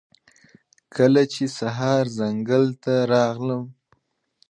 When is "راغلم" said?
3.13-3.63